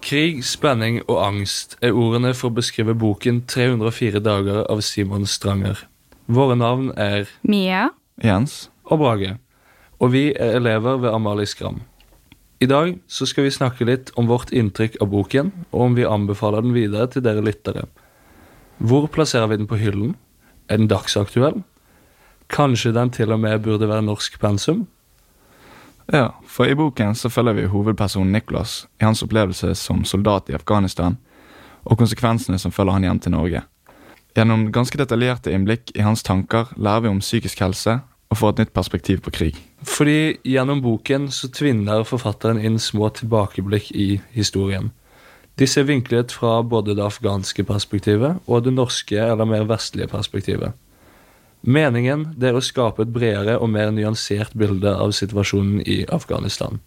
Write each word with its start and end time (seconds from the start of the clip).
Krig, 0.00 0.38
spenning 0.48 1.02
og 1.04 1.18
angst 1.20 1.76
er 1.84 1.92
ordene 1.92 2.30
for 2.32 2.48
å 2.48 2.56
beskrive 2.56 2.94
boken 2.96 3.42
304 3.44 4.22
dager 4.24 4.62
av 4.72 4.80
Simon 4.80 5.28
Stranger. 5.28 5.84
Våre 6.32 6.56
navn 6.56 6.94
er 6.96 7.28
Mia. 7.44 7.90
Jens? 8.24 8.70
og 8.88 9.02
Brage, 9.04 9.36
og 10.00 10.14
vi 10.16 10.30
er 10.32 10.56
elever 10.62 10.96
ved 11.04 11.12
Amalie 11.12 11.44
Skram. 11.44 11.82
I 12.64 12.72
dag 12.72 12.96
så 13.04 13.28
skal 13.28 13.44
vi 13.44 13.52
snakke 13.52 13.84
litt 13.84 14.14
om 14.16 14.32
vårt 14.32 14.48
inntrykk 14.48 14.96
av 15.04 15.12
boken, 15.12 15.52
og 15.76 15.80
om 15.90 15.96
vi 15.98 16.08
anbefaler 16.08 16.64
den 16.64 16.72
videre 16.72 17.10
til 17.12 17.26
dere 17.26 17.44
lyttere. 17.44 17.84
Hvor 18.80 19.12
plasserer 19.12 19.52
vi 19.52 19.60
den 19.60 19.68
på 19.68 19.76
hyllen? 19.76 20.16
Er 20.72 20.80
den 20.80 20.88
dagsaktuell? 20.88 21.60
Kanskje 22.52 22.92
den 22.94 23.10
til 23.10 23.32
og 23.32 23.40
med 23.40 23.58
burde 23.62 23.88
være 23.88 24.04
norsk 24.06 24.40
pensum? 24.40 24.86
Ja, 26.12 26.28
for 26.46 26.70
i 26.70 26.74
boken 26.78 27.14
så 27.18 27.28
følger 27.28 27.52
vi 27.52 27.70
hovedpersonen 27.70 28.32
Nicholas 28.32 28.86
i 29.00 29.04
hans 29.04 29.22
opplevelse 29.22 29.74
som 29.74 30.04
soldat 30.04 30.50
i 30.50 30.54
Afghanistan, 30.54 31.16
og 31.84 31.98
konsekvensene 31.98 32.58
som 32.58 32.72
følger 32.72 32.92
han 32.92 33.02
hjem 33.02 33.18
til 33.20 33.34
Norge. 33.34 33.62
Gjennom 34.36 34.68
ganske 34.72 34.98
detaljerte 35.00 35.50
innblikk 35.50 35.90
i 35.96 36.04
hans 36.04 36.22
tanker 36.22 36.70
lærer 36.76 37.06
vi 37.06 37.08
om 37.08 37.22
psykisk 37.24 37.60
helse 37.64 37.98
og 38.30 38.38
får 38.38 38.52
et 38.52 38.62
nytt 38.62 38.74
perspektiv 38.76 39.22
på 39.24 39.32
krig. 39.32 39.58
Fordi 39.82 40.36
gjennom 40.44 40.82
boken 40.84 41.30
så 41.32 41.50
tvinner 41.50 42.06
forfatteren 42.06 42.60
inn 42.60 42.78
små 42.78 43.08
tilbakeblikk 43.16 43.90
i 43.94 44.08
historien. 44.34 44.92
Disse 45.56 45.80
er 45.80 45.88
vinklet 45.88 46.34
fra 46.36 46.60
både 46.62 46.94
det 46.94 47.04
afghanske 47.06 47.64
perspektivet 47.64 48.42
og 48.46 48.66
det 48.66 48.74
norske 48.76 49.16
eller 49.16 49.48
mer 49.48 49.64
vestlige 49.64 50.10
perspektivet. 50.12 50.76
Meningen 51.66 52.28
det 52.38 52.52
er 52.52 52.56
å 52.56 52.62
skape 52.62 53.02
et 53.02 53.10
bredere 53.10 53.56
og 53.58 53.72
mer 53.74 53.90
nyansert 53.90 54.54
bilde 54.54 54.92
av 54.94 55.10
situasjonen 55.18 55.80
i 55.82 56.04
Afghanistan. 56.14 56.78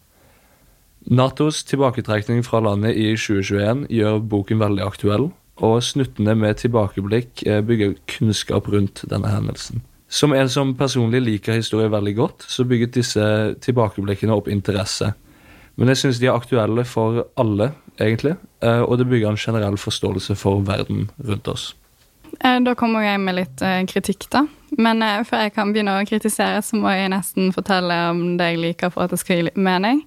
Natos 1.04 1.62
tilbaketrekning 1.68 2.40
fra 2.44 2.62
landet 2.64 2.96
i 2.96 3.12
2021 3.12 3.86
gjør 3.92 4.20
boken 4.32 4.60
veldig 4.60 4.84
aktuell, 4.84 5.28
og 5.60 5.82
snuttene 5.84 6.32
med 6.36 6.60
tilbakeblikk 6.62 7.44
eh, 7.44 7.60
bygger 7.64 7.98
kunnskap 8.08 8.68
rundt 8.72 9.04
denne 9.08 9.28
hendelsen. 9.28 9.82
Som 10.08 10.32
en 10.34 10.48
som 10.50 10.72
personlig 10.74 11.20
liker 11.22 11.60
historie 11.60 11.92
veldig 11.92 12.14
godt, 12.16 12.46
så 12.48 12.64
bygget 12.64 12.96
disse 12.96 13.26
tilbakeblikkene 13.62 14.34
opp 14.34 14.48
interesse. 14.48 15.12
Men 15.76 15.92
jeg 15.92 16.00
syns 16.00 16.20
de 16.20 16.28
er 16.28 16.36
aktuelle 16.36 16.86
for 16.88 17.26
alle, 17.40 17.70
egentlig, 18.00 18.34
eh, 18.64 18.80
og 18.80 18.96
det 19.00 19.08
bygger 19.12 19.34
en 19.34 19.40
generell 19.40 19.76
forståelse 19.80 20.36
for 20.40 20.64
verden 20.64 21.10
rundt 21.20 21.52
oss. 21.52 21.70
Eh, 22.44 22.60
da 22.64 22.74
kommer 22.78 23.04
jeg 23.04 23.20
med 23.20 23.36
litt 23.36 23.64
eh, 23.64 23.82
kritikk, 23.90 24.28
da. 24.32 24.46
Men 24.78 25.02
før 25.26 25.44
jeg 25.44 25.52
kan 25.56 25.72
begynne 25.74 25.96
å 25.98 26.06
kritisere, 26.06 26.62
så 26.62 26.78
må 26.78 26.92
jeg 26.94 27.10
nesten 27.10 27.50
fortelle 27.52 27.96
om 28.12 28.36
det 28.38 28.52
jeg 28.52 28.60
liker 28.62 28.92
for 28.94 29.04
at 29.04 29.12
det 29.12 29.18
skal 29.20 29.40
gi 29.40 29.46
litt 29.48 29.58
mening. 29.58 30.04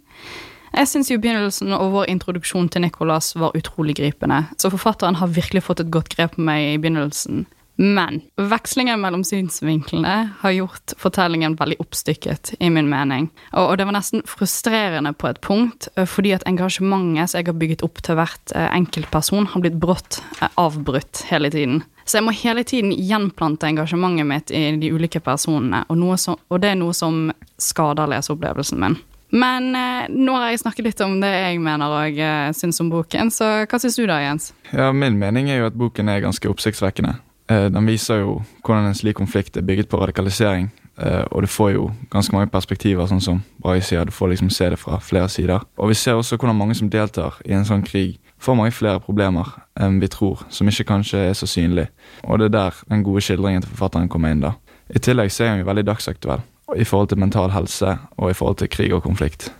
Jeg 0.73 0.89
syns 0.89 1.11
begynnelsen 1.11 1.75
og 1.75 1.91
vår 1.93 2.07
introduksjon 2.09 2.69
til 2.73 2.81
Nicolas 2.81 3.35
var 3.37 3.53
utrolig 3.57 3.97
gripende. 3.99 4.39
Så 4.57 4.71
forfatteren 4.73 5.19
har 5.19 5.35
virkelig 5.35 5.67
fått 5.67 5.83
et 5.83 5.91
godt 5.93 6.09
grep 6.15 6.33
på 6.33 6.45
meg 6.47 6.63
i 6.71 6.79
begynnelsen. 6.81 7.43
Men 7.75 8.21
vekslingen 8.37 9.01
mellom 9.01 9.23
synsvinklene 9.25 10.15
har 10.39 10.51
gjort 10.53 10.93
fortellingen 11.01 11.55
veldig 11.57 11.79
oppstykket, 11.81 12.53
i 12.59 12.69
min 12.69 12.89
mening. 12.89 13.29
Og, 13.51 13.71
og, 13.71 13.77
det 13.79 13.87
var 13.89 13.97
nesten 13.97 14.21
frustrerende 14.29 15.13
på 15.17 15.31
et 15.31 15.41
punkt, 15.41 15.87
eh, 15.97 16.05
fordi 16.09 16.35
at 16.37 16.45
engasjementet 16.49 17.31
som 17.31 17.39
jeg 17.39 17.49
har 17.49 17.57
bygget 17.57 17.85
opp 17.85 18.03
til 18.05 18.19
hvert 18.19 18.53
eh, 18.55 18.69
enkeltperson, 18.77 19.49
har 19.53 19.63
blitt 19.63 19.79
brått 19.81 20.21
eh, 20.39 20.51
avbrutt 20.61 21.23
hele 21.31 21.49
tiden. 21.53 21.81
Så 22.05 22.19
jeg 22.19 22.27
må 22.27 22.35
hele 22.35 22.65
tiden 22.67 22.93
gjenplante 22.93 23.65
engasjementet 23.69 24.27
mitt 24.27 24.53
i 24.53 24.65
de 24.77 24.93
ulike 24.93 25.23
personene, 25.23 25.85
og, 25.89 26.05
som, 26.19 26.37
og 26.51 26.61
det 26.61 26.73
er 26.73 26.79
noe 26.79 26.93
som 26.93 27.31
skader 27.61 28.11
leseopplevelsen 28.11 28.81
min. 28.83 28.99
Men 29.33 29.71
nå 30.13 30.33
har 30.37 30.51
jeg 30.51 30.61
snakket 30.61 30.85
litt 30.85 30.99
om 31.01 31.15
det 31.23 31.31
jeg 31.31 31.61
mener 31.63 31.89
og 31.89 32.19
eh, 32.21 32.51
syns 32.53 32.77
om 32.83 32.91
boken, 32.93 33.31
så 33.33 33.47
hva 33.65 33.79
syns 33.81 33.97
du 33.97 34.05
da, 34.05 34.19
Jens? 34.21 34.51
Ja, 34.69 34.91
Min 34.93 35.17
mening 35.17 35.49
er 35.49 35.63
jo 35.63 35.69
at 35.71 35.79
boken 35.79 36.11
er 36.11 36.21
ganske 36.21 36.51
oppsiktsvekkende. 36.51 37.15
Eh, 37.51 37.67
den 37.71 37.87
viser 37.87 38.21
jo 38.23 38.39
hvordan 38.63 38.87
en 38.87 38.97
slik 38.97 39.17
konflikt 39.19 39.57
er 39.57 39.65
bygget 39.67 39.89
på 39.91 39.99
radikalisering. 39.99 40.71
Eh, 40.97 41.23
og 41.31 41.41
du 41.41 41.47
får 41.47 41.71
jo 41.73 41.91
ganske 42.13 42.35
mange 42.35 42.51
perspektiver, 42.53 43.07
sånn 43.09 43.21
som 43.23 43.41
Brai 43.61 43.79
sier. 43.81 44.05
Du 44.05 44.13
får 44.13 44.33
liksom 44.33 44.51
se 44.53 44.69
det 44.69 44.79
fra 44.79 44.99
flere 45.01 45.29
sider. 45.29 45.65
Og 45.77 45.89
vi 45.89 45.97
ser 45.97 46.19
også 46.19 46.37
hvordan 46.37 46.57
mange 46.57 46.77
som 46.77 46.89
deltar 46.89 47.39
i 47.45 47.55
en 47.57 47.65
sånn 47.65 47.85
krig, 47.85 48.19
får 48.43 48.57
mange 48.59 48.75
flere 48.75 48.99
problemer 48.99 49.47
enn 49.79 49.99
vi 50.01 50.09
tror, 50.11 50.43
som 50.51 50.67
ikke 50.67 50.87
kanskje 50.91 51.29
er 51.29 51.37
så 51.37 51.47
synlig. 51.47 51.87
Og 52.27 52.39
det 52.39 52.51
er 52.51 52.57
der 52.57 52.81
den 52.89 53.03
gode 53.03 53.23
skildringen 53.23 53.63
til 53.63 53.71
forfatteren 53.71 54.09
kommer 54.11 54.31
inn. 54.31 54.43
da. 54.43 54.53
I 54.93 54.99
tillegg 54.99 55.31
så 55.31 55.47
er 55.47 55.57
jo 55.57 55.69
veldig 55.69 55.85
dagsaktuell 55.87 56.43
i 56.75 56.83
forhold 56.83 57.09
til 57.09 57.19
mental 57.19 57.51
helse 57.51 57.97
og 58.17 58.29
i 58.29 58.33
forhold 58.33 58.57
til 58.57 58.69
krig 58.69 58.93
og 58.93 59.03
konflikt. 59.03 59.51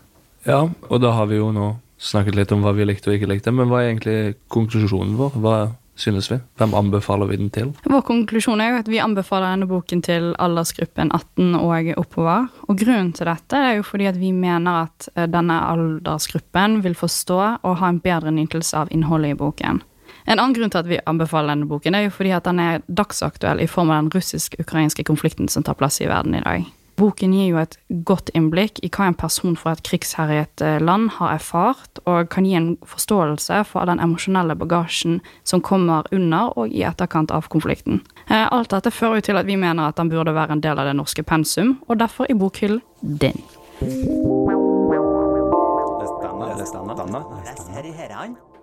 Ja, 0.46 0.68
og 0.90 1.02
da 1.02 1.14
har 1.16 1.26
vi 1.32 1.40
jo 1.40 1.52
nå 1.56 1.78
snakket 1.98 2.36
litt 2.36 2.52
om 2.52 2.64
hva 2.64 2.74
vi 2.76 2.86
likte 2.86 3.10
og 3.10 3.16
ikke 3.16 3.30
likte, 3.32 3.52
men 3.56 3.70
hva 3.72 3.82
er 3.82 3.94
egentlig 3.94 4.36
konklusjonen 4.52 5.16
vår? 5.20 5.38
Hva 5.40 5.58
synes 5.96 6.32
vi? 6.32 6.40
Hvem 6.58 6.74
anbefaler 6.74 7.30
vi 7.30 7.38
den 7.38 7.52
til? 7.54 7.72
Vår 7.86 8.02
konklusjon 8.08 8.62
er 8.62 8.74
jo 8.74 8.82
at 8.82 8.90
vi 8.92 9.02
anbefaler 9.04 9.54
denne 9.54 9.70
boken 9.70 10.02
til 10.06 10.32
aldersgruppen 10.42 11.14
18 11.14 11.56
og 11.60 11.94
oppover. 12.02 12.50
Og 12.68 12.78
grunnen 12.80 13.14
til 13.14 13.30
dette 13.30 13.58
er 13.58 13.78
jo 13.78 13.88
fordi 13.88 14.10
at 14.10 14.20
vi 14.20 14.34
mener 14.36 14.88
at 14.88 15.10
eh, 15.16 15.30
denne 15.30 15.60
aldersgruppen 15.70 16.82
vil 16.84 16.98
forstå 16.98 17.40
og 17.62 17.80
ha 17.82 17.90
en 17.90 18.02
bedre 18.04 18.34
nytelse 18.34 18.78
av 18.78 18.94
innholdet 18.94 19.36
i 19.36 19.40
boken. 19.40 19.84
En 20.26 20.40
annen 20.40 20.54
grunn 20.56 20.72
til 20.72 20.80
at 20.80 20.88
vi 20.88 21.02
anbefaler 21.10 21.52
denne 21.52 21.68
boken, 21.68 21.96
er 21.96 22.08
jo 22.08 22.14
fordi 22.16 22.32
at 22.32 22.46
den 22.48 22.62
er 22.64 22.86
dagsaktuell 22.88 23.60
i 23.60 23.68
form 23.68 23.92
av 23.92 24.04
den 24.04 24.14
russisk-ukrainske 24.14 25.04
konflikten 25.04 25.52
som 25.52 25.66
tar 25.68 25.76
plass 25.80 26.00
i 26.02 26.08
verden 26.08 26.38
i 26.38 26.44
dag. 26.46 26.70
Boken 27.00 27.34
gir 27.34 27.48
jo 27.50 27.58
et 27.62 27.78
godt 28.06 28.30
innblikk 28.38 28.78
i 28.86 28.90
hva 28.94 29.08
en 29.10 29.18
person 29.18 29.56
fra 29.58 29.74
et 29.74 29.84
krigsherjet 29.86 30.62
eh, 30.62 30.80
land 30.84 31.10
har 31.18 31.36
erfart, 31.40 32.02
og 32.06 32.30
kan 32.34 32.46
gi 32.46 32.54
en 32.58 32.70
forståelse 32.86 33.64
for 33.70 33.90
den 33.90 34.02
emosjonelle 34.04 34.56
bagasjen 34.60 35.20
som 35.48 35.64
kommer 35.66 36.06
under 36.14 36.54
og 36.60 36.70
i 36.70 36.86
etterkant 36.86 37.34
av 37.34 37.50
konflikten. 37.54 38.04
Eh, 38.28 38.46
alt 38.46 38.74
dette 38.76 38.94
fører 38.94 39.22
jo 39.22 39.28
til 39.30 39.42
at 39.42 39.50
vi 39.50 39.58
mener 39.58 39.90
at 39.90 39.98
den 39.98 40.12
burde 40.14 40.36
være 40.36 40.58
en 40.58 40.64
del 40.64 40.80
av 40.80 40.90
det 40.90 40.98
norske 41.00 41.26
pensum, 41.26 41.80
og 41.88 42.00
derfor 42.04 42.30
i 42.30 42.38
bokhyllen 42.38 42.84
din. 43.02 43.42
Denne, 46.24 46.96
denne, 46.96 46.96
denne. 46.98 48.63